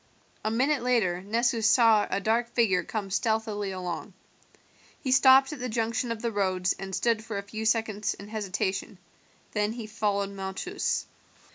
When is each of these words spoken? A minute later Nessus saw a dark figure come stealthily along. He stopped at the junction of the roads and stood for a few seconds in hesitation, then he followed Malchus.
A 0.43 0.49
minute 0.49 0.81
later 0.81 1.21
Nessus 1.21 1.67
saw 1.69 2.07
a 2.09 2.19
dark 2.19 2.49
figure 2.55 2.83
come 2.83 3.11
stealthily 3.11 3.69
along. 3.71 4.13
He 4.99 5.11
stopped 5.11 5.53
at 5.53 5.59
the 5.59 5.69
junction 5.69 6.11
of 6.11 6.23
the 6.23 6.31
roads 6.31 6.73
and 6.79 6.95
stood 6.95 7.23
for 7.23 7.37
a 7.37 7.43
few 7.43 7.65
seconds 7.67 8.15
in 8.15 8.27
hesitation, 8.29 8.97
then 9.53 9.73
he 9.73 9.85
followed 9.85 10.31
Malchus. 10.31 11.05